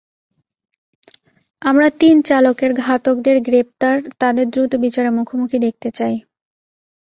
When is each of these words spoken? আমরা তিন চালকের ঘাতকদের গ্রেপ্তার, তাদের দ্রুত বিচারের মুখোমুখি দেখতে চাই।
আমরা 1.61 1.87
তিন 1.99 2.15
চালকের 2.21 2.71
ঘাতকদের 2.81 3.37
গ্রেপ্তার, 3.41 3.97
তাদের 4.19 4.45
দ্রুত 4.49 4.71
বিচারের 4.75 5.13
মুখোমুখি 5.13 5.57
দেখতে 5.59 5.89
চাই। 5.91 6.15